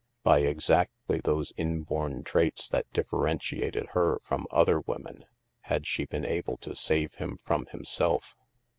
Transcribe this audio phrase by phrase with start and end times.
[0.23, 5.25] By exactly those inborn traits that differentiated her from other women,
[5.59, 8.35] had she been able to save him from himself.